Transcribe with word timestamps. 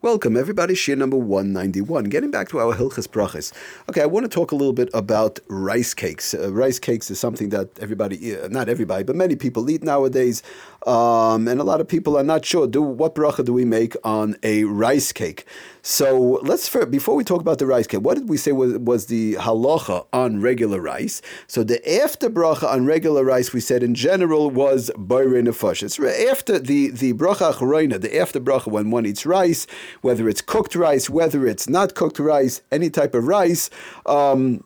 Welcome, 0.00 0.36
everybody. 0.36 0.76
Shir 0.76 0.94
number 0.94 1.16
191. 1.16 2.04
Getting 2.04 2.30
back 2.30 2.48
to 2.50 2.60
our 2.60 2.72
Hilchas 2.72 3.08
Brachas. 3.08 3.52
Okay, 3.88 4.00
I 4.00 4.06
want 4.06 4.22
to 4.22 4.28
talk 4.28 4.52
a 4.52 4.54
little 4.54 4.72
bit 4.72 4.88
about 4.94 5.40
rice 5.48 5.92
cakes. 5.92 6.34
Uh, 6.34 6.52
rice 6.52 6.78
cakes 6.78 7.10
is 7.10 7.18
something 7.18 7.48
that 7.48 7.76
everybody, 7.80 8.38
uh, 8.38 8.46
not 8.46 8.68
everybody, 8.68 9.02
but 9.02 9.16
many 9.16 9.34
people 9.34 9.68
eat 9.68 9.82
nowadays. 9.82 10.44
Um, 10.88 11.48
and 11.48 11.60
a 11.60 11.64
lot 11.64 11.82
of 11.82 11.86
people 11.86 12.16
are 12.16 12.24
not 12.24 12.46
sure, 12.46 12.66
do 12.66 12.80
what 12.80 13.14
bracha 13.14 13.44
do 13.44 13.52
we 13.52 13.66
make 13.66 13.94
on 14.04 14.36
a 14.42 14.64
rice 14.64 15.12
cake? 15.12 15.44
So 15.82 16.40
let's, 16.42 16.66
first, 16.66 16.90
before 16.90 17.14
we 17.14 17.24
talk 17.24 17.42
about 17.42 17.58
the 17.58 17.66
rice 17.66 17.86
cake, 17.86 18.00
what 18.00 18.16
did 18.16 18.30
we 18.30 18.38
say 18.38 18.52
was, 18.52 18.78
was 18.78 19.04
the 19.06 19.34
halacha 19.34 20.06
on 20.14 20.40
regular 20.40 20.80
rice? 20.80 21.20
So 21.46 21.62
the 21.62 21.78
after 22.02 22.30
bracha 22.30 22.72
on 22.72 22.86
regular 22.86 23.22
rice, 23.22 23.52
we 23.52 23.60
said 23.60 23.82
in 23.82 23.94
general 23.94 24.50
was 24.50 24.90
bayre 24.96 25.42
nefash. 25.42 25.82
It's 25.82 25.98
after 26.30 26.58
the, 26.58 26.88
the 26.88 27.12
bracha 27.12 27.52
acharona, 27.52 28.00
the 28.00 28.18
after 28.18 28.40
bracha 28.40 28.68
when 28.68 28.90
one 28.90 29.04
eats 29.04 29.26
rice, 29.26 29.66
whether 30.00 30.26
it's 30.26 30.40
cooked 30.40 30.74
rice, 30.74 31.10
whether 31.10 31.46
it's 31.46 31.68
not 31.68 31.94
cooked 31.96 32.18
rice, 32.18 32.62
any 32.72 32.88
type 32.88 33.14
of 33.14 33.26
rice. 33.26 33.68
Um, 34.06 34.64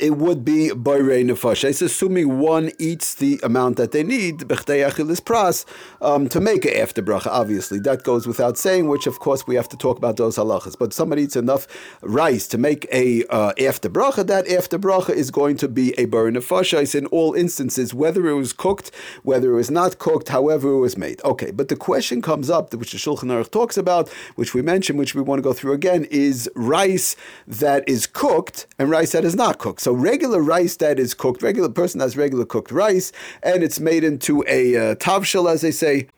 it 0.00 0.16
would 0.16 0.44
be 0.44 0.68
boirei 0.68 1.24
nefesh. 1.24 1.64
It's 1.64 1.80
assuming 1.80 2.38
one 2.38 2.70
eats 2.78 3.14
the 3.14 3.40
amount 3.42 3.76
that 3.78 3.92
they 3.92 4.02
need, 4.02 4.40
pras, 4.40 5.64
um, 6.02 6.28
to 6.28 6.40
make 6.40 6.64
a 6.64 6.80
after 6.80 7.02
bracha. 7.02 7.28
Obviously, 7.28 7.78
that 7.80 8.02
goes 8.02 8.26
without 8.26 8.58
saying. 8.58 8.88
Which, 8.88 9.06
of 9.06 9.18
course, 9.18 9.46
we 9.46 9.54
have 9.54 9.68
to 9.70 9.76
talk 9.76 9.96
about 9.96 10.16
those 10.16 10.36
halachas. 10.36 10.78
But 10.78 10.92
somebody 10.92 11.22
eats 11.22 11.36
enough 11.36 11.66
rice 12.02 12.46
to 12.48 12.58
make 12.58 12.86
a 12.92 13.24
uh, 13.30 13.52
after 13.60 13.88
bracha. 13.88 14.26
That 14.26 14.46
after 14.48 14.78
bracha 14.78 15.10
is 15.10 15.30
going 15.30 15.56
to 15.58 15.68
be 15.68 15.92
a 15.92 16.06
boirei 16.06 16.36
nefesh. 16.36 16.94
in 16.94 17.06
all 17.06 17.32
instances, 17.34 17.94
whether 17.94 18.28
it 18.28 18.34
was 18.34 18.52
cooked, 18.52 18.90
whether 19.22 19.52
it 19.52 19.56
was 19.56 19.70
not 19.70 19.98
cooked, 19.98 20.28
however 20.28 20.70
it 20.70 20.80
was 20.80 20.98
made. 20.98 21.22
Okay, 21.24 21.50
but 21.50 21.68
the 21.68 21.76
question 21.76 22.20
comes 22.20 22.50
up, 22.50 22.74
which 22.74 22.92
the 22.92 22.98
Shulchan 22.98 23.30
Aruch 23.30 23.50
talks 23.50 23.78
about, 23.78 24.10
which 24.34 24.52
we 24.52 24.60
mentioned, 24.60 24.98
which 24.98 25.14
we 25.14 25.22
want 25.22 25.38
to 25.38 25.42
go 25.42 25.52
through 25.54 25.72
again, 25.72 26.04
is 26.10 26.50
rice 26.54 27.16
that 27.46 27.88
is 27.88 28.06
cooked 28.06 28.66
and 28.78 28.90
rice 28.90 29.12
that 29.12 29.24
is 29.24 29.34
not 29.34 29.58
cooked. 29.58 29.77
So 29.78 29.92
regular 29.92 30.42
rice 30.42 30.76
that 30.76 30.98
is 30.98 31.14
cooked, 31.14 31.42
regular 31.42 31.68
person 31.68 32.00
has 32.00 32.16
regular 32.16 32.44
cooked 32.44 32.72
rice, 32.72 33.12
and 33.42 33.62
it's 33.62 33.78
made 33.78 34.02
into 34.02 34.44
a 34.48 34.76
uh, 34.76 34.94
tavshel, 34.96 35.50
as 35.50 35.60
they 35.60 35.70
say, 35.70 36.08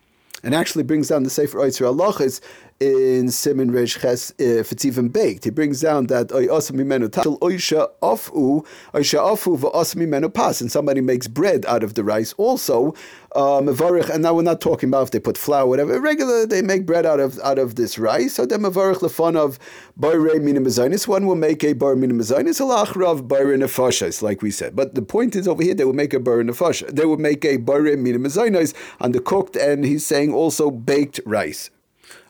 and 0.43 0.55
actually 0.55 0.83
brings 0.83 1.09
down 1.09 1.25
the 1.25 1.31
Sefer 1.31 1.59
Oitzer 1.59 1.85
Halachas 1.85 2.41
in 2.81 3.31
Simon 3.31 3.71
Resh 3.71 4.01
Ches, 4.01 4.33
if 4.39 4.73
it's 4.73 4.87
even 4.87 5.11
baked. 5.11 5.45
He 5.45 5.51
brings 5.51 5.83
down 5.83 6.07
that 6.07 6.29
oisha 6.29 7.91
afu, 8.03 8.67
oisha 8.95 10.35
pas, 10.35 10.61
and 10.63 10.73
somebody 10.73 11.03
makes 11.03 11.29
bread 11.29 11.67
out 11.67 11.85
of 11.85 11.93
the 11.93 12.03
rice 12.03 12.33
also. 12.39 12.95
Um, 13.37 13.69
and 13.69 14.23
now 14.23 14.33
we're 14.35 14.43
not 14.43 14.63
talking 14.63 14.89
about 14.89 15.03
if 15.03 15.11
they 15.11 15.21
put 15.21 15.37
flour, 15.37 15.67
whatever. 15.67 16.01
Regular, 16.01 16.47
they 16.47 16.63
make 16.63 16.87
bread 16.87 17.05
out 17.05 17.21
of 17.21 17.39
out 17.41 17.59
of 17.59 17.75
this 17.75 17.99
rice. 17.99 18.35
So 18.35 18.47
then 18.47 18.63
mavarich 18.63 19.01
lefon 19.01 19.37
of 19.37 19.59
bayre 19.99 20.41
minim 20.41 20.65
One 21.07 21.27
will 21.27 21.37
make 21.37 21.63
a 21.63 21.75
bar 21.75 21.95
minim 21.97 22.19
mezainis, 22.19 22.61
alachrav 22.61 23.29
bayre 23.29 23.59
nefashas, 23.59 24.23
like 24.23 24.41
we 24.41 24.51
said. 24.51 24.75
But 24.75 24.95
the 24.95 25.03
point 25.03 25.37
is 25.37 25.47
over 25.47 25.63
here, 25.63 25.75
they 25.75 25.85
will 25.85 25.93
make 25.93 26.15
a 26.15 26.19
bar 26.19 26.37
nefasha. 26.39 26.89
They 26.89 27.05
will 27.05 27.19
make 27.19 27.45
a 27.45 27.59
bayre 27.59 27.97
minim 27.99 28.25
on 28.25 29.13
the 29.13 29.21
cooked, 29.21 29.55
and 29.55 29.85
he's 29.85 30.07
saying 30.07 30.33
also 30.33 30.71
baked 30.71 31.21
rice. 31.27 31.71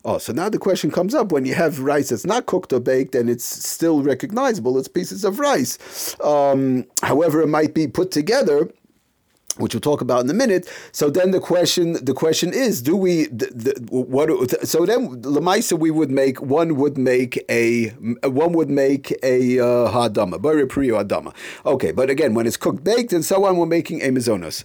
Oh, 0.04 0.16
so 0.18 0.32
now 0.32 0.48
the 0.48 0.58
question 0.58 0.90
comes 0.90 1.14
up 1.14 1.30
when 1.30 1.44
you 1.44 1.54
have 1.54 1.80
rice 1.80 2.08
that's 2.08 2.24
not 2.24 2.46
cooked 2.46 2.72
or 2.72 2.80
baked 2.80 3.14
and 3.14 3.28
it's 3.28 3.44
still 3.44 4.02
recognizable, 4.02 4.78
it's 4.78 4.88
pieces 4.88 5.24
of 5.24 5.38
rice. 5.38 6.16
Um, 6.22 6.86
however, 7.02 7.42
it 7.42 7.48
might 7.48 7.74
be 7.74 7.86
put 7.86 8.10
together 8.10 8.70
which 9.56 9.74
we'll 9.74 9.80
talk 9.80 10.00
about 10.00 10.24
in 10.24 10.30
a 10.30 10.34
minute. 10.34 10.68
So 10.92 11.10
then 11.10 11.32
the 11.32 11.40
question 11.40 12.04
the 12.04 12.14
question 12.14 12.52
is, 12.52 12.80
do 12.82 12.96
we 12.96 13.26
the, 13.26 13.46
the, 13.46 13.86
what? 13.90 14.66
So 14.66 14.86
then 14.86 15.22
lemaisa 15.22 15.78
we 15.78 15.90
would 15.90 16.10
make 16.10 16.40
one 16.40 16.76
would 16.76 16.96
make 16.96 17.44
a 17.48 17.88
one 18.22 18.52
would 18.52 18.70
make 18.70 19.12
a 19.22 19.58
uh, 19.58 19.90
hadama, 19.90 20.40
bari 20.40 20.66
priyo 20.66 21.04
hadama. 21.04 21.34
Okay, 21.66 21.92
but 21.92 22.10
again, 22.10 22.34
when 22.34 22.46
it's 22.46 22.56
cooked 22.56 22.84
baked 22.84 23.12
and 23.12 23.24
so 23.24 23.44
on, 23.44 23.56
we're 23.56 23.66
making 23.66 24.02
a 24.02 24.08
mizonos. 24.08 24.64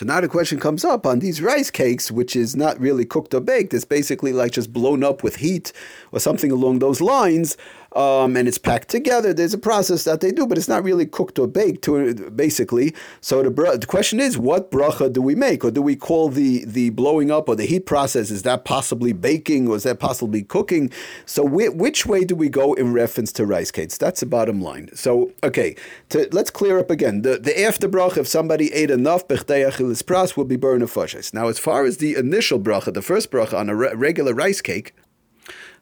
So 0.00 0.06
now 0.06 0.22
the 0.22 0.28
question 0.28 0.58
comes 0.58 0.82
up 0.82 1.04
on 1.04 1.18
these 1.18 1.42
rice 1.42 1.70
cakes, 1.70 2.10
which 2.10 2.34
is 2.34 2.56
not 2.56 2.80
really 2.80 3.04
cooked 3.04 3.34
or 3.34 3.40
baked. 3.40 3.74
It's 3.74 3.84
basically 3.84 4.32
like 4.32 4.50
just 4.50 4.72
blown 4.72 5.04
up 5.04 5.22
with 5.22 5.36
heat 5.36 5.74
or 6.10 6.20
something 6.20 6.50
along 6.50 6.78
those 6.78 7.02
lines 7.02 7.58
um, 7.96 8.36
and 8.36 8.46
it's 8.46 8.58
packed 8.58 8.88
together. 8.88 9.32
There's 9.32 9.54
a 9.54 9.58
process 9.58 10.04
that 10.04 10.20
they 10.20 10.30
do, 10.30 10.46
but 10.46 10.58
it's 10.58 10.68
not 10.68 10.84
really 10.84 11.06
cooked 11.06 11.38
or 11.38 11.46
baked, 11.46 11.82
to, 11.84 12.30
basically. 12.30 12.94
So 13.20 13.42
the, 13.42 13.50
the 13.50 13.86
question 13.86 14.20
is, 14.20 14.38
what 14.38 14.70
bracha 14.70 15.12
do 15.12 15.22
we 15.22 15.34
make, 15.34 15.64
or 15.64 15.70
do 15.70 15.82
we 15.82 15.96
call 15.96 16.28
the 16.28 16.64
the 16.64 16.90
blowing 16.90 17.30
up 17.30 17.48
or 17.48 17.56
the 17.56 17.66
heat 17.66 17.86
process? 17.86 18.30
Is 18.30 18.42
that 18.42 18.64
possibly 18.64 19.12
baking, 19.12 19.68
or 19.68 19.76
is 19.76 19.82
that 19.84 19.98
possibly 19.98 20.42
cooking? 20.42 20.90
So 21.26 21.44
which 21.44 22.06
way 22.06 22.24
do 22.24 22.34
we 22.36 22.48
go 22.48 22.74
in 22.74 22.92
reference 22.92 23.32
to 23.32 23.46
rice 23.46 23.70
cakes? 23.70 23.98
That's 23.98 24.20
the 24.20 24.26
bottom 24.26 24.60
line. 24.60 24.90
So 24.94 25.32
okay, 25.42 25.76
to, 26.10 26.28
let's 26.32 26.50
clear 26.50 26.78
up 26.78 26.90
again. 26.90 27.22
The 27.22 27.38
the 27.38 27.60
after 27.62 27.88
bracha, 27.88 28.18
if 28.18 28.28
somebody 28.28 28.72
ate 28.72 28.90
enough, 28.90 29.26
pras 29.28 30.36
will 30.36 30.44
be 30.44 30.56
burned 30.56 30.82
of 30.82 30.90
Now, 31.32 31.48
as 31.48 31.58
far 31.58 31.84
as 31.84 31.96
the 31.96 32.14
initial 32.14 32.60
bracha, 32.60 32.92
the 32.92 33.02
first 33.02 33.30
bracha 33.30 33.54
on 33.54 33.68
a 33.68 33.74
re- 33.74 33.94
regular 33.94 34.34
rice 34.34 34.60
cake. 34.60 34.94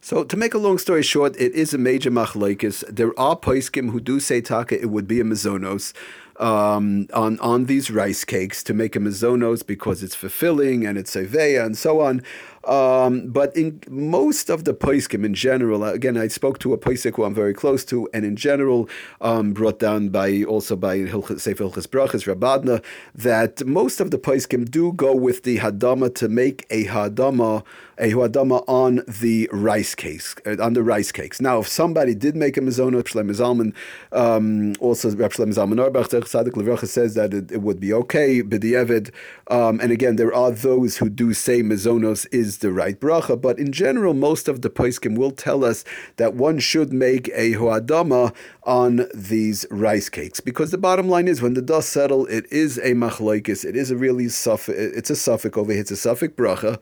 So 0.00 0.22
to 0.24 0.36
make 0.36 0.54
a 0.54 0.58
long 0.58 0.78
story 0.78 1.02
short, 1.02 1.36
it 1.36 1.52
is 1.52 1.74
a 1.74 1.78
major 1.78 2.10
machlokes. 2.10 2.84
There 2.88 3.18
are 3.18 3.36
poiskim 3.36 3.90
who 3.90 4.00
do 4.00 4.20
say 4.20 4.40
taka 4.40 4.80
it 4.80 4.90
would 4.90 5.08
be 5.08 5.20
a 5.20 5.24
mazonos 5.24 5.92
um, 6.38 7.08
on 7.12 7.38
on 7.40 7.66
these 7.66 7.90
rice 7.90 8.24
cakes 8.24 8.62
to 8.64 8.74
make 8.74 8.94
a 8.94 9.00
mazonos 9.00 9.66
because 9.66 10.02
it's 10.02 10.14
fulfilling 10.14 10.86
and 10.86 10.96
it's 10.96 11.14
seveya 11.14 11.64
and 11.64 11.76
so 11.76 12.00
on. 12.00 12.22
Um, 12.68 13.28
but 13.28 13.56
in 13.56 13.80
most 13.88 14.50
of 14.50 14.64
the 14.64 14.74
poiskim 14.74 15.24
in 15.24 15.32
general, 15.32 15.82
again, 15.84 16.18
I 16.18 16.28
spoke 16.28 16.58
to 16.60 16.74
a 16.74 16.78
poisik 16.78 17.16
who 17.16 17.24
I'm 17.24 17.34
very 17.34 17.54
close 17.54 17.82
to, 17.86 18.08
and 18.12 18.26
in 18.26 18.36
general, 18.36 18.88
um, 19.22 19.54
brought 19.54 19.78
down 19.78 20.10
by 20.10 20.44
also 20.44 20.76
by 20.76 21.06
Sefer 21.06 21.64
Hilchas 21.64 21.86
Brachas 21.86 22.32
Rabadna, 22.32 22.84
that 23.14 23.66
most 23.66 24.00
of 24.00 24.10
the 24.10 24.18
poiskim 24.18 24.70
do 24.70 24.92
go 24.92 25.14
with 25.14 25.44
the 25.44 25.58
hadama 25.58 26.14
to 26.16 26.28
make 26.28 26.66
a 26.68 26.84
hadama 26.84 27.64
a 27.98 28.12
hadama 28.12 28.64
on 28.68 29.02
the 29.08 29.48
rice 29.52 29.94
cakes, 29.94 30.36
uh, 30.46 30.56
on 30.62 30.72
the 30.74 30.82
rice 30.82 31.12
cakes. 31.12 31.40
Now, 31.40 31.60
if 31.60 31.68
somebody 31.68 32.14
did 32.14 32.36
make 32.36 32.56
a 32.56 32.60
mizona, 32.60 33.02
Shlomo 33.02 33.74
um, 34.12 34.74
also 34.80 35.10
Reb 35.10 35.32
Shlomo 35.32 35.54
Zalman 35.54 35.80
Auerbach, 35.80 36.08
Tzaddik 36.08 36.52
Levracha 36.52 36.86
says 36.86 37.14
that 37.14 37.34
it, 37.34 37.50
it, 37.50 37.62
would 37.62 37.80
be 37.80 37.92
okay, 37.92 38.42
b'di'evid. 38.42 39.12
Um, 39.48 39.80
and 39.80 39.90
again, 39.90 40.16
there 40.16 40.32
are 40.34 40.50
those 40.50 40.98
who 40.98 41.08
do 41.08 41.34
say 41.34 41.62
mizonos 41.62 42.26
is 42.32 42.57
the 42.58 42.72
right 42.72 42.98
bracha, 42.98 43.40
but 43.40 43.58
in 43.58 43.72
general, 43.72 44.14
most 44.14 44.48
of 44.48 44.62
the 44.62 44.70
poskim 44.70 45.16
will 45.16 45.30
tell 45.30 45.64
us 45.64 45.84
that 46.16 46.34
one 46.34 46.58
should 46.58 46.92
make 46.92 47.28
a 47.34 47.54
hoadama 47.54 48.34
on 48.64 49.08
these 49.14 49.66
rice 49.70 50.08
cakes 50.08 50.40
because 50.40 50.70
the 50.70 50.78
bottom 50.78 51.08
line 51.08 51.28
is 51.28 51.42
when 51.42 51.54
the 51.54 51.62
dust 51.62 51.90
settle, 51.90 52.26
it 52.26 52.46
is 52.52 52.78
a 52.78 52.92
machlaikis, 52.92 53.64
it 53.64 53.76
is 53.76 53.90
a 53.90 53.96
really 53.96 54.24
it's 54.26 55.10
a 55.10 55.16
suffix 55.16 55.56
over 55.56 55.72
here, 55.72 55.80
it's 55.80 55.90
a 55.90 55.96
suffix 55.96 56.34
bracha. 56.34 56.78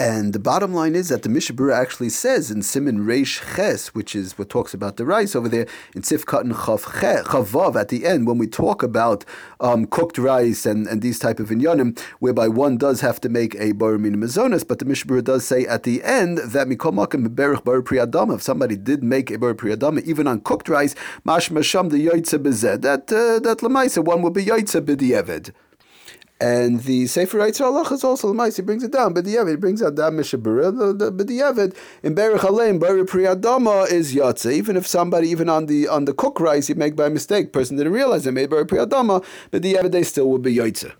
And 0.00 0.32
the 0.32 0.38
bottom 0.38 0.72
line 0.72 0.94
is 0.94 1.10
that 1.10 1.24
the 1.24 1.28
Mishabura 1.28 1.74
actually 1.74 2.08
says 2.08 2.50
in 2.50 2.62
Simin 2.62 3.00
Reish 3.00 3.54
Ches, 3.54 3.88
which 3.88 4.16
is 4.16 4.38
what 4.38 4.48
talks 4.48 4.72
about 4.72 4.96
the 4.96 5.04
rice 5.04 5.36
over 5.36 5.46
there, 5.46 5.66
in 5.94 6.00
Sifkat 6.00 6.40
and 6.40 6.54
Chavav 6.54 7.78
at 7.78 7.88
the 7.90 8.06
end, 8.06 8.26
when 8.26 8.38
we 8.38 8.46
talk 8.46 8.82
about 8.82 9.26
um, 9.60 9.84
cooked 9.84 10.16
rice 10.16 10.64
and, 10.64 10.86
and 10.86 11.02
these 11.02 11.18
type 11.18 11.38
of 11.38 11.50
inyanim, 11.50 12.00
whereby 12.18 12.48
one 12.48 12.78
does 12.78 13.02
have 13.02 13.20
to 13.20 13.28
make 13.28 13.54
a 13.56 13.74
Barumin 13.74 14.16
Mazonas, 14.16 14.66
but 14.66 14.78
the 14.78 14.86
Mishabura 14.86 15.22
does 15.22 15.44
say 15.44 15.66
at 15.66 15.82
the 15.82 16.02
end 16.02 16.38
that 16.38 16.66
Mikomakim 16.66 17.26
Berich 17.34 17.62
Bar 17.62 17.82
Priyadama, 17.82 18.36
if 18.36 18.42
somebody 18.42 18.76
did 18.78 19.02
make 19.02 19.30
a 19.30 19.38
Bar 19.38 19.52
Priyadama, 19.52 20.02
even 20.04 20.26
on 20.26 20.40
cooked 20.40 20.70
rice, 20.70 20.94
Mash 21.24 21.50
Masham 21.50 21.90
the 21.90 22.06
Yoitza 22.06 22.38
Bezed, 22.38 22.80
that, 22.80 23.12
uh, 23.12 23.38
that 23.40 23.58
Lamaisa, 23.58 24.02
one 24.02 24.22
will 24.22 24.30
be 24.30 24.46
Yoitza 24.46 24.80
B'di'evid. 24.80 25.52
And 26.40 26.80
the 26.84 27.06
Sefer 27.06 27.38
Eitzer 27.38 27.66
Allah 27.66 27.82
is 27.92 28.02
also 28.02 28.32
the 28.32 28.52
He 28.54 28.62
brings 28.62 28.82
it 28.82 28.92
down. 28.92 29.12
But 29.12 29.26
the 29.26 29.34
Yavid, 29.34 29.60
brings 29.60 29.82
out 29.82 29.96
that 29.96 30.12
Mishabura. 30.12 30.98
But 30.98 31.26
the 31.26 31.38
Yavid 31.38 31.76
in 32.02 32.14
Berich 32.14 32.38
Aleim, 32.38 32.80
Bari 32.80 33.02
Priyadama 33.02 33.90
is 33.90 34.14
Yatza. 34.14 34.50
Even 34.50 34.76
if 34.76 34.86
somebody, 34.86 35.28
even 35.28 35.50
on 35.50 35.66
the 35.66 35.86
on 35.86 36.06
the 36.06 36.14
cook 36.14 36.40
rice, 36.40 36.68
he 36.68 36.74
make 36.74 36.96
by 36.96 37.10
mistake, 37.10 37.52
person 37.52 37.76
didn't 37.76 37.92
realize 37.92 38.24
they 38.24 38.30
made 38.30 38.48
Bari 38.48 38.64
Priyadama, 38.64 39.22
but 39.50 39.60
the 39.60 39.74
Yavid, 39.74 39.92
they 39.92 40.02
still 40.02 40.30
would 40.30 40.40
be 40.40 40.54
Yatza. 40.54 40.92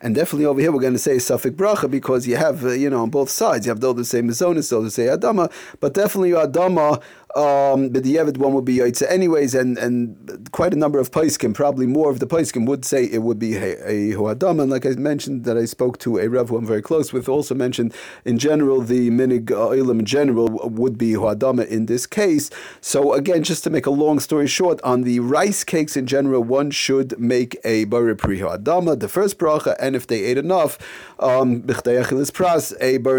And 0.00 0.14
definitely 0.14 0.46
over 0.46 0.60
here 0.60 0.70
we're 0.70 0.80
going 0.80 0.92
to 0.92 0.98
say 0.98 1.18
suffix 1.18 1.56
bracha 1.56 1.90
because 1.90 2.26
you 2.26 2.36
have, 2.36 2.64
uh, 2.64 2.70
you 2.70 2.88
know, 2.88 3.02
on 3.02 3.10
both 3.10 3.30
sides, 3.30 3.66
you 3.66 3.70
have 3.70 3.80
those 3.80 3.96
the 3.96 4.04
same 4.04 4.28
mizonis, 4.28 4.70
those 4.70 4.84
the 4.84 4.90
say 4.92 5.06
adama, 5.06 5.50
but 5.80 5.94
definitely 5.94 6.30
adama 6.30 7.02
um, 7.36 7.90
but 7.90 8.04
the 8.04 8.16
Yevid 8.16 8.38
one 8.38 8.54
would 8.54 8.64
be 8.64 8.78
Yaitza 8.78 9.10
anyways, 9.10 9.54
and, 9.54 9.76
and 9.76 10.48
quite 10.52 10.72
a 10.72 10.76
number 10.76 10.98
of 10.98 11.10
Paiskim, 11.10 11.54
probably 11.54 11.86
more 11.86 12.10
of 12.10 12.20
the 12.20 12.26
Paiskim 12.26 12.66
would 12.66 12.84
say 12.84 13.04
it 13.04 13.22
would 13.22 13.38
be 13.38 13.56
a, 13.56 14.14
Huadam. 14.14 14.62
And 14.62 14.70
like 14.70 14.86
I 14.86 14.90
mentioned, 14.90 15.44
that 15.44 15.56
I 15.56 15.66
spoke 15.66 15.98
to 15.98 16.18
a 16.18 16.28
Rev 16.28 16.48
who 16.48 16.56
I'm 16.56 16.66
very 16.66 16.80
close 16.80 17.12
with, 17.12 17.28
also 17.28 17.54
mentioned 17.54 17.94
in 18.24 18.38
general, 18.38 18.80
the 18.80 19.10
Minig 19.10 19.46
Oilim 19.46 20.00
in 20.00 20.06
general 20.06 20.48
would 20.48 20.96
be 20.96 21.12
Huadama 21.12 21.66
in 21.66 21.86
this 21.86 22.06
case. 22.06 22.50
So 22.80 23.12
again, 23.12 23.42
just 23.42 23.62
to 23.64 23.70
make 23.70 23.86
a 23.86 23.90
long 23.90 24.20
story 24.20 24.46
short, 24.46 24.80
on 24.82 25.02
the 25.02 25.20
rice 25.20 25.64
cakes 25.64 25.96
in 25.96 26.06
general, 26.06 26.42
one 26.42 26.70
should 26.70 27.18
make 27.18 27.58
a 27.64 27.84
Bari 27.84 28.16
Pri 28.16 28.38
Huadama, 28.38 28.98
the 28.98 29.08
first 29.08 29.38
bracha, 29.38 29.76
and 29.78 29.94
if 29.94 30.06
they 30.06 30.24
ate 30.24 30.38
enough, 30.38 30.78
um, 31.18 31.62
pras, 31.62 32.74
a 32.80 32.98
Bari 32.98 33.18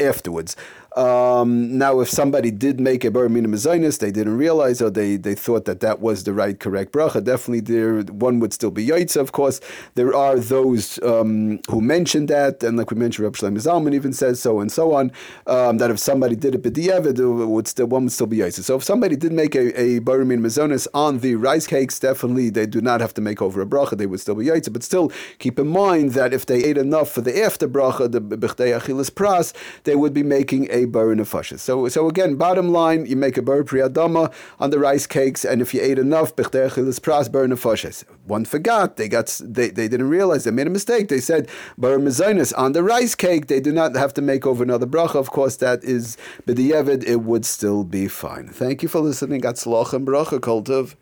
afterwards. 0.00 0.56
Um, 0.96 1.76
now, 1.76 2.00
if 2.00 2.08
somebody 2.08 2.50
did 2.50 2.80
make 2.80 3.04
a 3.04 3.10
bar 3.10 3.28
mina 3.28 3.48
mezainis, 3.48 3.98
they 3.98 4.10
didn't 4.10 4.38
realize 4.38 4.80
or 4.80 4.88
they, 4.88 5.16
they 5.16 5.34
thought 5.34 5.66
that 5.66 5.80
that 5.80 6.00
was 6.00 6.24
the 6.24 6.32
right 6.32 6.58
correct 6.58 6.92
bracha. 6.92 7.22
Definitely, 7.22 7.60
there 7.60 8.00
one 8.00 8.40
would 8.40 8.54
still 8.54 8.70
be 8.70 8.86
yaitza. 8.86 9.20
Of 9.20 9.32
course, 9.32 9.60
there 9.94 10.14
are 10.14 10.38
those 10.38 10.98
um, 11.02 11.60
who 11.70 11.82
mentioned 11.82 12.28
that, 12.28 12.62
and 12.62 12.78
like 12.78 12.90
we 12.90 12.96
mentioned, 12.96 13.24
Reb 13.24 13.34
Shlomo 13.34 13.58
Zalman 13.58 13.94
even 13.94 14.14
says 14.14 14.40
so 14.40 14.60
and 14.60 14.72
so 14.72 14.94
on. 14.94 15.12
Um, 15.46 15.76
that 15.78 15.90
if 15.90 15.98
somebody 15.98 16.34
did 16.34 16.54
it 16.54 16.62
b'diavad, 16.62 17.18
would 17.46 17.68
still 17.68 17.86
one 17.86 18.04
would 18.04 18.12
still 18.12 18.26
be 18.26 18.38
yaitza. 18.38 18.62
So 18.62 18.76
if 18.76 18.84
somebody 18.84 19.16
did 19.16 19.32
make 19.32 19.54
a, 19.54 19.78
a 19.78 19.98
bar 19.98 20.24
mina 20.24 20.40
mezainis 20.40 20.88
on 20.94 21.18
the 21.18 21.34
rice 21.34 21.66
cakes, 21.66 21.98
definitely 21.98 22.48
they 22.48 22.64
do 22.64 22.80
not 22.80 23.02
have 23.02 23.12
to 23.14 23.20
make 23.20 23.42
over 23.42 23.60
a 23.60 23.66
bracha. 23.66 23.98
They 23.98 24.06
would 24.06 24.20
still 24.20 24.34
be 24.34 24.46
yaitza. 24.46 24.72
But 24.72 24.82
still, 24.82 25.12
keep 25.38 25.58
in 25.58 25.68
mind 25.68 26.12
that 26.12 26.32
if 26.32 26.46
they 26.46 26.64
ate 26.64 26.78
enough 26.78 27.10
for 27.10 27.20
the 27.20 27.44
after 27.44 27.68
bracha, 27.68 28.10
the 28.10 28.20
b'chdei 28.22 28.78
achilas 28.80 29.10
pras, 29.10 29.52
they 29.84 29.94
would 29.94 30.14
be 30.14 30.22
making 30.22 30.68
a 30.70 30.85
bar 30.90 31.06
nefashis. 31.06 31.60
So, 31.60 31.88
so 31.88 32.08
again, 32.08 32.36
bottom 32.36 32.72
line, 32.72 33.06
you 33.06 33.16
make 33.16 33.36
a 33.36 33.42
bar 33.42 33.62
priyadama 33.62 34.32
on 34.58 34.70
the 34.70 34.78
rice 34.78 35.06
cakes, 35.06 35.44
and 35.44 35.62
if 35.62 35.72
you 35.72 35.80
ate 35.80 35.98
enough, 35.98 36.34
b'chdei 36.34 36.68
achilas 36.68 37.00
pras, 37.00 37.30
bar 37.30 37.46
nefashis. 37.46 38.04
One 38.24 38.44
forgot, 38.44 38.96
they 38.96 39.08
got, 39.08 39.40
they, 39.42 39.68
they 39.68 39.88
didn't 39.88 40.08
realize, 40.08 40.44
they 40.44 40.50
made 40.50 40.66
a 40.66 40.70
mistake. 40.70 41.08
They 41.08 41.20
said 41.20 41.48
bar 41.78 41.96
mezainis 41.98 42.52
on 42.56 42.72
the 42.72 42.82
rice 42.82 43.14
cake, 43.14 43.46
they 43.46 43.60
do 43.60 43.72
not 43.72 43.94
have 43.94 44.12
to 44.14 44.22
make 44.22 44.46
over 44.46 44.62
another 44.62 44.86
bracha. 44.86 45.14
Of 45.14 45.30
course, 45.30 45.56
that 45.56 45.84
is 45.84 46.16
b'diavad, 46.46 47.04
it 47.04 47.22
would 47.22 47.44
still 47.44 47.84
be 47.84 48.08
fine. 48.08 48.48
Thank 48.48 48.82
you 48.82 48.88
for 48.88 49.00
listening. 49.00 49.44
And 49.46 49.56
bracha, 49.56 50.40
Kultiv. 50.40 50.96